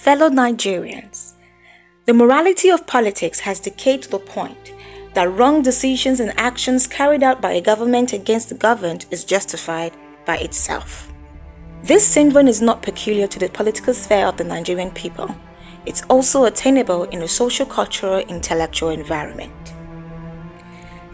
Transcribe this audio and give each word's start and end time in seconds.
Fellow 0.00 0.30
Nigerians, 0.30 1.34
the 2.06 2.14
morality 2.14 2.70
of 2.70 2.86
politics 2.86 3.40
has 3.40 3.60
decayed 3.60 4.00
to 4.00 4.08
the 4.08 4.18
point 4.18 4.72
that 5.12 5.30
wrong 5.30 5.60
decisions 5.60 6.20
and 6.20 6.32
actions 6.40 6.86
carried 6.86 7.22
out 7.22 7.42
by 7.42 7.52
a 7.52 7.60
government 7.60 8.14
against 8.14 8.48
the 8.48 8.54
governed 8.54 9.04
is 9.10 9.26
justified 9.26 9.92
by 10.24 10.38
itself. 10.38 11.12
This 11.82 12.06
syndrome 12.06 12.48
is 12.48 12.62
not 12.62 12.80
peculiar 12.80 13.26
to 13.26 13.38
the 13.38 13.50
political 13.50 13.92
sphere 13.92 14.24
of 14.24 14.38
the 14.38 14.44
Nigerian 14.44 14.90
people. 14.90 15.36
It's 15.84 16.02
also 16.04 16.44
attainable 16.46 17.04
in 17.04 17.20
a 17.20 17.28
social, 17.28 17.66
cultural, 17.66 18.20
intellectual 18.20 18.88
environment. 18.88 19.74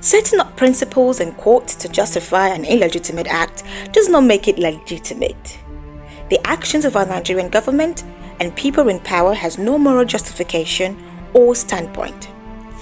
Setting 0.00 0.38
up 0.38 0.56
principles 0.56 1.18
and 1.18 1.36
quotes 1.36 1.74
to 1.74 1.88
justify 1.88 2.50
an 2.50 2.64
illegitimate 2.64 3.26
act 3.26 3.64
does 3.90 4.08
not 4.08 4.22
make 4.22 4.46
it 4.46 4.60
legitimate. 4.60 5.58
The 6.30 6.38
actions 6.46 6.84
of 6.84 6.94
our 6.96 7.04
Nigerian 7.06 7.48
government 7.48 8.04
and 8.40 8.54
people 8.56 8.88
in 8.88 9.00
power 9.00 9.34
has 9.34 9.58
no 9.58 9.78
moral 9.78 10.04
justification 10.04 10.96
or 11.34 11.54
standpoint. 11.54 12.28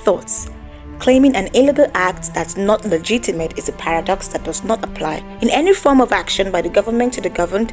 Thoughts. 0.04 0.50
Claiming 0.98 1.34
an 1.34 1.48
illegal 1.54 1.90
act 1.94 2.32
that's 2.34 2.56
not 2.56 2.84
legitimate 2.84 3.58
is 3.58 3.68
a 3.68 3.72
paradox 3.72 4.28
that 4.28 4.44
does 4.44 4.62
not 4.64 4.84
apply 4.84 5.16
in 5.40 5.50
any 5.50 5.74
form 5.74 6.00
of 6.00 6.12
action 6.12 6.50
by 6.50 6.62
the 6.62 6.68
government 6.68 7.12
to 7.14 7.20
the 7.20 7.30
governed. 7.30 7.72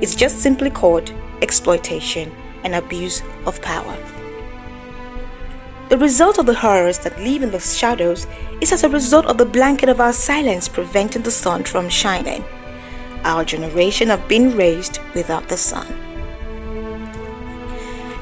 It's 0.00 0.14
just 0.14 0.38
simply 0.38 0.70
called 0.70 1.12
exploitation 1.42 2.32
and 2.64 2.74
abuse 2.74 3.22
of 3.46 3.60
power. 3.62 3.96
The 5.90 5.98
result 5.98 6.38
of 6.38 6.46
the 6.46 6.54
horrors 6.54 6.98
that 7.00 7.20
live 7.20 7.42
in 7.42 7.50
the 7.50 7.60
shadows 7.60 8.26
is 8.62 8.72
as 8.72 8.82
a 8.82 8.88
result 8.88 9.26
of 9.26 9.36
the 9.36 9.44
blanket 9.44 9.90
of 9.90 10.00
our 10.00 10.12
silence 10.12 10.68
preventing 10.68 11.22
the 11.22 11.30
sun 11.30 11.64
from 11.64 11.90
shining. 11.90 12.42
Our 13.24 13.44
generation 13.44 14.08
have 14.08 14.26
been 14.26 14.56
raised 14.56 14.98
without 15.14 15.48
the 15.48 15.58
sun. 15.58 15.86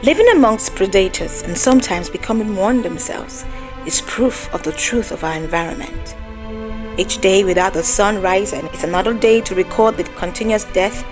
Living 0.02 0.30
amongst 0.30 0.74
predators 0.76 1.42
and 1.42 1.58
sometimes 1.58 2.08
becoming 2.08 2.56
one 2.56 2.80
themselves 2.80 3.44
is 3.84 4.00
proof 4.00 4.48
of 4.54 4.62
the 4.62 4.72
truth 4.72 5.12
of 5.12 5.22
our 5.22 5.34
environment. 5.34 6.16
Each 6.98 7.18
day 7.18 7.44
without 7.44 7.74
the 7.74 7.82
sun 7.82 8.22
rising 8.22 8.66
is 8.68 8.82
another 8.82 9.12
day 9.12 9.42
to 9.42 9.54
record 9.54 9.98
the 9.98 10.04
continuous 10.04 10.64
death 10.64 11.04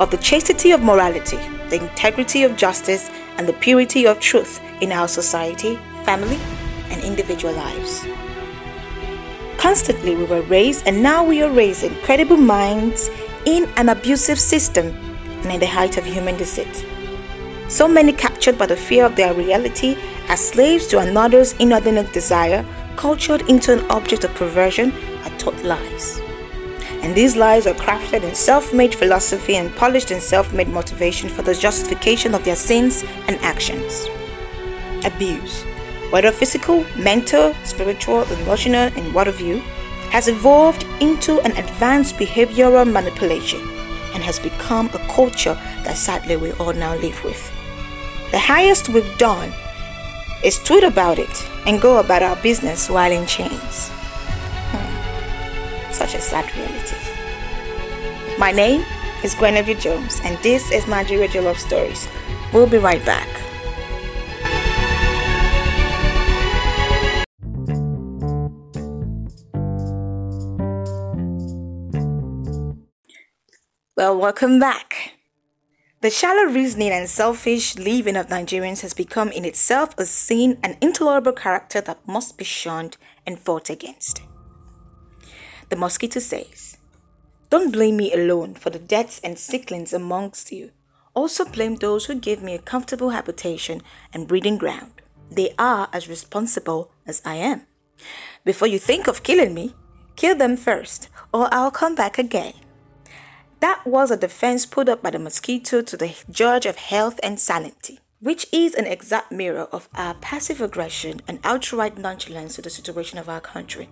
of 0.00 0.10
the 0.10 0.16
chastity 0.16 0.72
of 0.72 0.82
morality, 0.82 1.36
the 1.68 1.80
integrity 1.80 2.42
of 2.42 2.56
justice, 2.56 3.08
and 3.36 3.48
the 3.48 3.52
purity 3.52 4.04
of 4.04 4.18
truth 4.18 4.60
in 4.80 4.90
our 4.90 5.06
society, 5.06 5.76
family, 6.04 6.38
and 6.90 7.04
individual 7.04 7.54
lives. 7.54 8.04
Constantly 9.58 10.16
we 10.16 10.24
were 10.24 10.42
raised, 10.42 10.88
and 10.88 11.00
now 11.00 11.22
we 11.22 11.40
are 11.40 11.52
raising 11.52 11.94
credible 12.02 12.36
minds 12.36 13.10
in 13.44 13.68
an 13.76 13.90
abusive 13.90 14.40
system 14.40 14.88
and 15.42 15.52
in 15.52 15.60
the 15.60 15.66
height 15.66 15.96
of 15.96 16.04
human 16.04 16.36
deceit. 16.36 16.84
So 17.68 17.88
many 17.88 18.12
captured 18.12 18.58
by 18.58 18.66
the 18.66 18.76
fear 18.76 19.06
of 19.06 19.16
their 19.16 19.32
reality 19.32 19.96
as 20.28 20.48
slaves 20.48 20.86
to 20.88 20.98
another's 20.98 21.54
inordinate 21.54 22.12
desire, 22.12 22.64
cultured 22.96 23.48
into 23.48 23.72
an 23.72 23.90
object 23.90 24.24
of 24.24 24.34
perversion, 24.34 24.92
are 25.24 25.38
taught 25.38 25.62
lies. 25.64 26.20
And 27.02 27.14
these 27.14 27.36
lies 27.36 27.66
are 27.66 27.74
crafted 27.74 28.22
in 28.22 28.34
self 28.34 28.72
made 28.72 28.94
philosophy 28.94 29.56
and 29.56 29.74
polished 29.76 30.10
in 30.10 30.20
self 30.20 30.52
made 30.52 30.68
motivation 30.68 31.28
for 31.28 31.42
the 31.42 31.54
justification 31.54 32.34
of 32.34 32.44
their 32.44 32.56
sins 32.56 33.02
and 33.28 33.38
actions. 33.40 34.06
Abuse, 35.04 35.64
whether 36.10 36.32
physical, 36.32 36.84
mental, 36.96 37.54
spiritual, 37.64 38.22
emotional, 38.24 38.90
and 38.96 39.14
what 39.14 39.26
have 39.26 39.40
you, 39.40 39.58
has 40.10 40.28
evolved 40.28 40.84
into 41.00 41.40
an 41.40 41.52
advanced 41.56 42.16
behavioral 42.16 42.90
manipulation 42.90 43.60
has 44.24 44.38
become 44.38 44.86
a 44.92 44.98
culture 45.08 45.54
that 45.84 45.96
sadly 45.96 46.36
we 46.36 46.52
all 46.54 46.72
now 46.72 46.96
live 46.96 47.22
with. 47.24 47.50
The 48.30 48.38
highest 48.38 48.88
we've 48.88 49.18
done 49.18 49.52
is 50.42 50.58
tweet 50.58 50.84
about 50.84 51.18
it 51.18 51.50
and 51.66 51.80
go 51.80 51.98
about 51.98 52.22
our 52.22 52.36
business 52.42 52.90
while 52.90 53.12
in 53.12 53.26
chains. 53.26 53.90
Hmm. 54.72 55.92
Such 55.92 56.14
a 56.14 56.20
sad 56.20 56.44
reality. 56.56 56.96
My 58.38 58.50
name 58.50 58.84
is 59.22 59.34
Guinevere 59.34 59.78
Jones, 59.78 60.20
and 60.24 60.36
this 60.38 60.70
is 60.72 60.86
Nigeria 60.88 61.28
Jollof 61.28 61.56
Stories. 61.58 62.08
We'll 62.52 62.66
be 62.66 62.78
right 62.78 63.04
back. 63.04 63.43
Well, 74.04 74.18
welcome 74.18 74.58
back. 74.58 75.14
The 76.02 76.10
shallow 76.10 76.44
reasoning 76.44 76.90
and 76.90 77.08
selfish 77.08 77.78
living 77.78 78.16
of 78.16 78.26
Nigerians 78.26 78.82
has 78.82 78.92
become 78.92 79.32
in 79.32 79.46
itself 79.46 79.94
a 79.96 80.04
sin 80.04 80.58
and 80.62 80.76
intolerable 80.82 81.32
character 81.32 81.80
that 81.80 82.06
must 82.06 82.36
be 82.36 82.44
shunned 82.44 82.98
and 83.26 83.38
fought 83.40 83.70
against. 83.70 84.20
The 85.70 85.76
mosquito 85.76 86.20
says, 86.20 86.76
Don't 87.48 87.72
blame 87.72 87.96
me 87.96 88.12
alone 88.12 88.56
for 88.56 88.68
the 88.68 88.78
deaths 88.78 89.22
and 89.24 89.38
sicklings 89.38 89.94
amongst 89.94 90.52
you. 90.52 90.72
Also 91.14 91.46
blame 91.46 91.76
those 91.76 92.04
who 92.04 92.14
gave 92.14 92.42
me 92.42 92.52
a 92.52 92.58
comfortable 92.58 93.08
habitation 93.08 93.80
and 94.12 94.28
breeding 94.28 94.58
ground. 94.58 95.00
They 95.30 95.54
are 95.58 95.88
as 95.94 96.10
responsible 96.10 96.90
as 97.06 97.22
I 97.24 97.36
am. 97.36 97.62
Before 98.44 98.68
you 98.68 98.78
think 98.78 99.08
of 99.08 99.22
killing 99.22 99.54
me, 99.54 99.74
kill 100.14 100.36
them 100.36 100.58
first, 100.58 101.08
or 101.32 101.48
I'll 101.50 101.70
come 101.70 101.94
back 101.94 102.18
again. 102.18 102.52
That 103.64 103.86
was 103.86 104.10
a 104.10 104.18
defense 104.18 104.66
put 104.66 104.90
up 104.90 105.00
by 105.00 105.10
the 105.10 105.18
mosquito 105.18 105.80
to 105.80 105.96
the 105.96 106.14
judge 106.30 106.66
of 106.66 106.76
health 106.76 107.18
and 107.22 107.40
sanity, 107.40 107.98
which 108.20 108.46
is 108.52 108.74
an 108.74 108.84
exact 108.86 109.32
mirror 109.32 109.68
of 109.72 109.88
our 109.94 110.12
passive 110.12 110.60
aggression 110.60 111.22
and 111.26 111.38
outright 111.44 111.96
nonchalance 111.96 112.56
to 112.56 112.60
the 112.60 112.68
situation 112.68 113.18
of 113.18 113.26
our 113.26 113.40
country. 113.40 113.88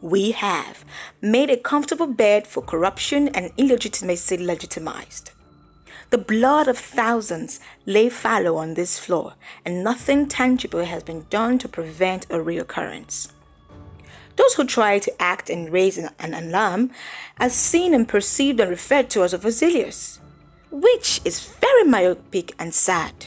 We 0.00 0.30
have 0.30 0.84
made 1.20 1.50
a 1.50 1.56
comfortable 1.56 2.06
bed 2.06 2.46
for 2.46 2.62
corruption 2.62 3.26
and 3.30 3.50
illegitimacy 3.56 4.36
legitimized. 4.36 5.32
The 6.10 6.18
blood 6.18 6.68
of 6.68 6.78
thousands 6.78 7.58
lay 7.86 8.08
fallow 8.08 8.54
on 8.54 8.74
this 8.74 9.00
floor, 9.00 9.34
and 9.64 9.82
nothing 9.82 10.28
tangible 10.28 10.84
has 10.84 11.02
been 11.02 11.26
done 11.30 11.58
to 11.58 11.68
prevent 11.68 12.26
a 12.26 12.36
reoccurrence. 12.38 13.33
Those 14.36 14.54
who 14.54 14.64
try 14.64 14.98
to 14.98 15.22
act 15.22 15.48
and 15.48 15.70
raise 15.70 15.96
an 15.98 16.34
alarm 16.34 16.90
are 17.38 17.48
seen 17.48 17.94
and 17.94 18.08
perceived 18.08 18.60
and 18.60 18.70
referred 18.70 19.10
to 19.10 19.22
as 19.22 19.34
overzealous, 19.34 20.20
which 20.70 21.20
is 21.24 21.46
very 21.60 21.84
myopic 21.84 22.52
and 22.58 22.74
sad. 22.74 23.26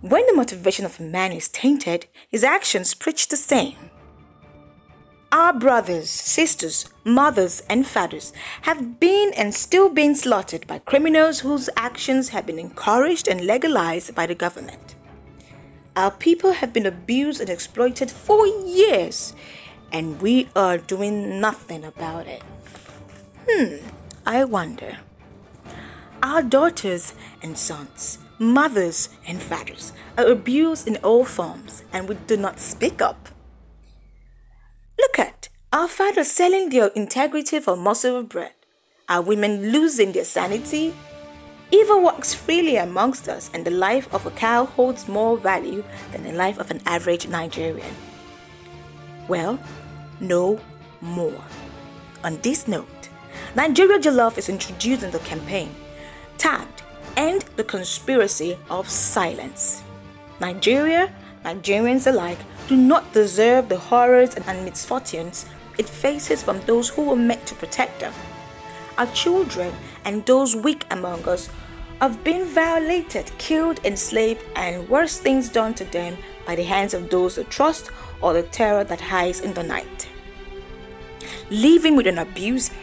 When 0.00 0.26
the 0.26 0.34
motivation 0.34 0.84
of 0.84 0.98
a 1.00 1.02
man 1.02 1.32
is 1.32 1.48
tainted, 1.48 2.06
his 2.28 2.44
actions 2.44 2.94
preach 2.94 3.28
the 3.28 3.36
same. 3.36 3.76
Our 5.30 5.52
brothers, 5.52 6.08
sisters, 6.08 6.88
mothers, 7.04 7.60
and 7.68 7.86
fathers 7.86 8.32
have 8.62 8.98
been 8.98 9.32
and 9.34 9.54
still 9.54 9.90
being 9.90 10.14
slaughtered 10.14 10.66
by 10.66 10.78
criminals 10.78 11.40
whose 11.40 11.68
actions 11.76 12.30
have 12.30 12.46
been 12.46 12.58
encouraged 12.58 13.28
and 13.28 13.42
legalized 13.42 14.14
by 14.14 14.26
the 14.26 14.34
government. 14.34 14.94
Our 15.98 16.12
people 16.12 16.52
have 16.52 16.72
been 16.72 16.86
abused 16.86 17.40
and 17.40 17.50
exploited 17.50 18.08
for 18.08 18.46
years, 18.46 19.34
and 19.90 20.22
we 20.22 20.48
are 20.54 20.78
doing 20.78 21.40
nothing 21.40 21.84
about 21.84 22.28
it. 22.28 22.40
Hmm, 23.50 23.84
I 24.24 24.44
wonder. 24.44 24.98
Our 26.22 26.44
daughters 26.44 27.14
and 27.42 27.58
sons, 27.58 28.20
mothers 28.38 29.08
and 29.26 29.42
fathers 29.42 29.92
are 30.16 30.28
abused 30.28 30.86
in 30.86 30.98
all 30.98 31.24
forms, 31.24 31.82
and 31.92 32.08
we 32.08 32.14
do 32.28 32.36
not 32.36 32.60
speak 32.60 33.02
up. 33.02 33.30
Look 35.00 35.18
at 35.18 35.48
our 35.72 35.88
fathers 35.88 36.30
selling 36.30 36.68
their 36.68 36.92
integrity 36.94 37.58
for 37.58 37.76
morsel 37.76 38.18
of 38.18 38.28
bread, 38.28 38.54
our 39.08 39.22
women 39.22 39.72
losing 39.72 40.12
their 40.12 40.24
sanity 40.24 40.94
Evil 41.70 42.00
walks 42.02 42.32
freely 42.32 42.76
amongst 42.76 43.28
us, 43.28 43.50
and 43.52 43.64
the 43.64 43.70
life 43.70 44.12
of 44.12 44.24
a 44.24 44.30
cow 44.30 44.64
holds 44.64 45.06
more 45.06 45.36
value 45.36 45.84
than 46.12 46.22
the 46.24 46.32
life 46.32 46.58
of 46.58 46.70
an 46.70 46.80
average 46.86 47.28
Nigerian. 47.28 47.94
Well, 49.28 49.58
no 50.20 50.60
more. 51.00 51.44
On 52.24 52.38
this 52.40 52.66
note, 52.66 53.08
Nigeria 53.54 53.98
Jollof 53.98 54.38
is 54.38 54.48
introducing 54.48 55.10
the 55.10 55.18
campaign 55.20 55.74
tagged 56.38 56.82
End 57.16 57.44
the 57.56 57.64
Conspiracy 57.64 58.56
of 58.70 58.88
Silence. 58.88 59.82
Nigeria, 60.40 61.12
Nigerians 61.44 62.06
alike, 62.06 62.38
do 62.68 62.76
not 62.76 63.12
deserve 63.12 63.68
the 63.68 63.78
horrors 63.78 64.34
and 64.36 64.64
misfortunes 64.64 65.46
it 65.78 65.88
faces 65.88 66.42
from 66.42 66.60
those 66.62 66.88
who 66.88 67.02
were 67.02 67.16
meant 67.16 67.44
to 67.46 67.54
protect 67.54 68.00
them. 68.00 68.12
Our 68.98 69.06
children 69.06 69.72
and 70.04 70.26
those 70.26 70.54
weak 70.54 70.84
among 70.90 71.26
us 71.26 71.48
have 72.00 72.22
been 72.24 72.44
violated, 72.46 73.30
killed, 73.38 73.80
enslaved, 73.84 74.44
and 74.54 74.88
worse 74.88 75.18
things 75.18 75.48
done 75.48 75.72
to 75.74 75.84
them 75.84 76.18
by 76.46 76.56
the 76.56 76.64
hands 76.64 76.92
of 76.92 77.08
those 77.08 77.36
who 77.36 77.44
trust 77.44 77.90
or 78.20 78.34
the 78.34 78.42
terror 78.42 78.84
that 78.84 79.00
hides 79.00 79.40
in 79.40 79.54
the 79.54 79.62
night. 79.62 80.08
Living 81.50 81.96
with 81.96 82.06
an 82.06 82.18
abuser 82.18 82.74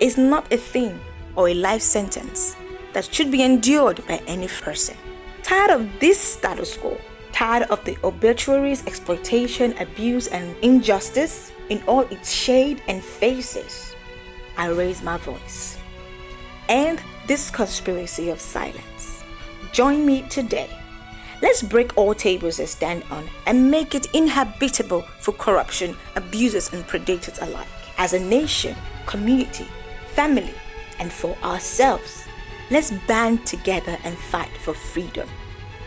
is 0.00 0.16
not 0.16 0.50
a 0.52 0.56
thing 0.56 0.98
or 1.36 1.48
a 1.48 1.54
life 1.54 1.82
sentence. 1.82 2.56
that 2.92 3.12
should 3.12 3.30
be 3.30 3.42
endured 3.42 4.04
by 4.06 4.20
any 4.26 4.48
person. 4.48 4.96
Tired 5.42 5.70
of 5.70 5.88
this 6.00 6.20
status 6.20 6.76
quo, 6.76 6.98
tired 7.32 7.62
of 7.70 7.84
the 7.84 7.96
obituaries, 8.04 8.84
exploitation, 8.86 9.76
abuse, 9.78 10.26
and 10.28 10.56
injustice 10.62 11.52
in 11.68 11.82
all 11.86 12.02
its 12.10 12.32
shade 12.32 12.82
and 12.88 13.02
faces, 13.02 13.94
I 14.60 14.66
raise 14.66 15.00
my 15.00 15.16
voice. 15.16 15.78
End 16.68 17.00
this 17.26 17.50
conspiracy 17.50 18.28
of 18.28 18.42
silence. 18.42 19.24
Join 19.72 20.04
me 20.04 20.20
today. 20.28 20.68
Let's 21.40 21.62
break 21.62 21.96
all 21.96 22.14
tables 22.14 22.58
and 22.58 22.68
stand 22.68 23.04
on 23.10 23.26
and 23.46 23.70
make 23.70 23.94
it 23.94 24.14
inhabitable 24.14 25.06
for 25.18 25.32
corruption, 25.32 25.96
abusers, 26.14 26.74
and 26.74 26.86
predators 26.86 27.38
alike. 27.38 27.66
As 27.96 28.12
a 28.12 28.20
nation, 28.20 28.76
community, 29.06 29.66
family, 30.08 30.52
and 30.98 31.10
for 31.10 31.34
ourselves, 31.42 32.24
let's 32.70 32.90
band 33.08 33.46
together 33.46 33.96
and 34.04 34.14
fight 34.18 34.54
for 34.58 34.74
freedom 34.74 35.26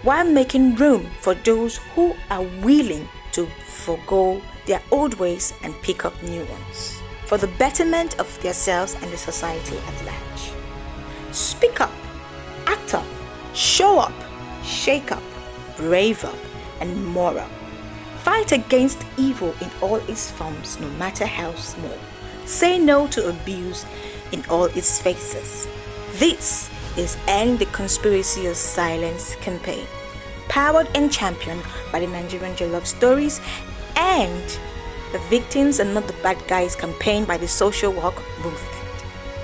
while 0.01 0.25
making 0.25 0.77
room 0.77 1.05
for 1.21 1.35
those 1.35 1.77
who 1.93 2.15
are 2.31 2.41
willing 2.63 3.07
to 3.33 3.45
forego 3.67 4.41
their 4.65 4.81
old 4.89 5.13
ways 5.19 5.53
and 5.61 5.79
pick 5.83 6.05
up 6.05 6.23
new 6.23 6.43
ones 6.45 7.02
for 7.25 7.37
the 7.37 7.47
betterment 7.47 8.19
of 8.19 8.41
themselves 8.41 8.95
and 9.01 9.11
the 9.11 9.17
society 9.17 9.77
at 9.77 10.05
large. 10.05 10.51
Speak 11.31 11.81
up, 11.81 11.91
act 12.67 12.93
up, 12.93 13.05
show 13.53 13.99
up, 13.99 14.13
shake 14.63 15.11
up, 15.11 15.23
brave 15.77 16.23
up, 16.23 16.37
and 16.79 17.05
more 17.07 17.37
up. 17.37 17.51
Fight 18.23 18.51
against 18.51 19.03
evil 19.17 19.53
in 19.61 19.69
all 19.81 19.97
its 20.07 20.31
forms, 20.31 20.79
no 20.79 20.87
matter 20.91 21.25
how 21.25 21.53
small. 21.55 21.97
Say 22.45 22.77
no 22.77 23.07
to 23.07 23.29
abuse 23.29 23.85
in 24.31 24.43
all 24.49 24.65
its 24.65 25.01
faces. 25.01 25.67
This 26.13 26.69
is 26.97 27.17
End 27.27 27.59
the 27.59 27.65
Conspiracy 27.67 28.45
of 28.47 28.55
Silence 28.55 29.35
campaign, 29.37 29.87
powered 30.47 30.87
and 30.95 31.11
championed 31.11 31.63
by 31.91 31.99
the 31.99 32.07
Nigerian 32.07 32.55
Jollof 32.55 32.85
Stories 32.85 33.41
and 33.95 34.59
the 35.13 35.19
Victims 35.29 35.79
and 35.79 35.93
Not 35.93 36.07
the 36.07 36.13
Bad 36.23 36.41
Guys 36.47 36.75
campaign 36.75 37.23
by 37.23 37.37
the 37.37 37.47
Social 37.47 37.93
Work 37.93 38.15
Movement. 38.43 38.73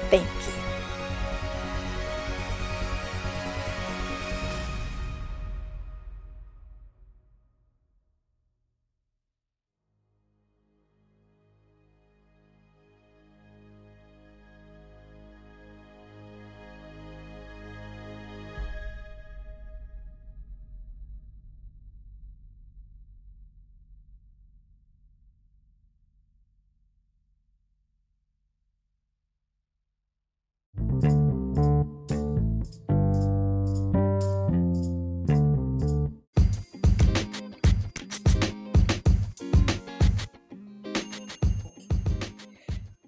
Thank 0.09 0.25
you. 0.47 0.48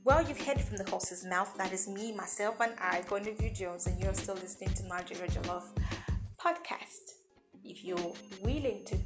Well, 0.03 0.27
you've 0.27 0.41
heard 0.41 0.59
from 0.59 0.77
the 0.77 0.89
horse's 0.89 1.23
mouth. 1.23 1.55
That 1.57 1.71
is 1.71 1.87
me, 1.87 2.11
myself, 2.11 2.59
and 2.59 2.73
I, 2.79 3.03
Guinevere 3.07 3.53
Jones, 3.53 3.85
and 3.85 3.99
you're 3.99 4.15
still 4.15 4.33
listening 4.33 4.73
to 4.73 4.87
Nigeria 4.87 5.29
podcast. 6.43 7.17
If 7.63 7.85
you're 7.85 8.13
willing 8.41 8.83
to 8.85 8.97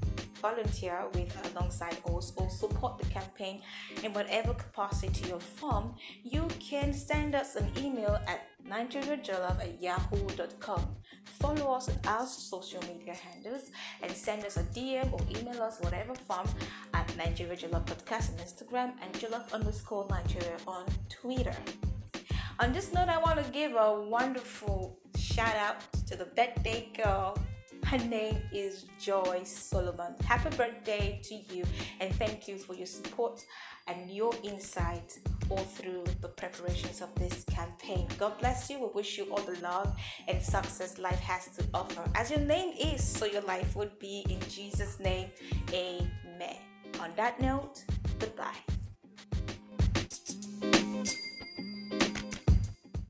volunteer 0.42 1.04
with 1.14 1.36
alongside 1.52 1.98
us 2.06 2.32
or 2.38 2.50
support 2.50 2.98
the 2.98 3.06
campaign 3.08 3.62
in 4.04 4.14
whatever 4.14 4.54
capacity 4.54 5.34
or 5.34 5.42
form, 5.42 5.96
you 6.24 6.48
can 6.62 6.94
send 6.94 7.36
us 7.36 7.58
an 7.58 7.70
email 7.78 8.18
at 8.26 8.48
nigeriajollof 8.66 9.60
at 9.60 9.82
yahoo.com. 9.82 10.96
Follow 11.40 11.74
us 11.74 11.90
on 11.90 12.00
our 12.08 12.26
social 12.26 12.82
media 12.84 13.14
handles 13.14 13.72
and 14.02 14.12
send 14.12 14.44
us 14.46 14.58
a 14.58 14.64
DM 14.64 15.12
or 15.12 15.20
email 15.38 15.62
us 15.62 15.80
whatever 15.82 16.16
form 16.16 16.48
at 16.94 17.16
Nigeria 17.18 17.56
Jollof 17.56 17.86
Podcast 17.86 18.32
on 18.34 18.38
Instagram 18.46 18.94
and 19.02 19.14
Jollof 19.14 19.52
underscore 19.54 20.08
Nigeria 20.10 20.58
on 20.68 20.86
Twitter. 21.10 21.56
On 22.60 22.72
this 22.72 22.94
note, 22.94 23.10
I 23.10 23.18
want 23.18 23.44
to 23.44 23.52
give 23.52 23.74
a 23.76 24.02
wonderful 24.02 24.98
shout 25.18 25.56
out 25.56 25.78
to 26.08 26.16
the 26.16 26.26
birthday 26.26 26.90
girl. 26.96 27.38
Her 27.84 27.98
name 27.98 28.42
is 28.52 28.86
Joy 29.00 29.42
Solomon. 29.44 30.16
Happy 30.26 30.56
birthday 30.56 31.20
to 31.24 31.36
you 31.36 31.64
and 32.00 32.14
thank 32.16 32.48
you 32.48 32.58
for 32.58 32.74
your 32.74 32.88
support 32.88 33.46
and 33.88 34.10
your 34.10 34.34
insight 34.44 35.20
all 35.50 35.58
through 35.58 36.04
the 36.22 36.28
preparations 36.28 37.02
of 37.02 37.14
this 37.16 37.44
campaign. 37.46 38.08
God 38.18 38.40
bless 38.40 38.70
you. 38.70 38.80
We 38.80 38.88
wish 38.96 39.18
you 39.18 39.26
all 39.32 39.44
the 39.44 39.60
love 39.62 39.96
and 40.28 40.42
success 40.42 40.98
life 40.98 41.20
has 41.20 41.48
to 41.58 41.66
offer. 41.74 42.04
As 42.16 42.32
your 42.32 42.40
name 42.40 42.74
is, 42.78 43.06
so 43.06 43.26
your 43.26 43.44
life 43.44 43.76
would 43.76 43.98
be 44.00 44.26
in 44.30 44.40
Jesus' 44.50 45.00
name. 45.00 45.30
Amen. 45.72 46.58
On 47.00 47.12
that 47.16 47.40
note, 47.40 47.84
goodbye. 48.20 48.75